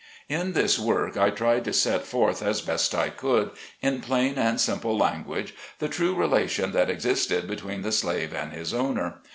In 0.29 0.53
this 0.53 0.79
work 0.79 1.15
I 1.15 1.29
tried 1.29 1.63
to 1.65 1.73
set 1.73 2.07
forth 2.07 2.41
as 2.41 2.61
best 2.61 2.95
I 2.95 3.09
could, 3.09 3.51
in 3.83 4.01
plain 4.01 4.39
and 4.39 4.59
simple 4.59 4.97
language, 4.97 5.53
the 5.77 5.89
true 5.89 6.15
relation 6.15 6.71
that 6.71 6.89
existed 6.89 7.45
between 7.47 7.83
the 7.83 7.91
slave 7.91 8.33
and 8.33 8.51
his 8.51 8.73
owner. 8.73 9.21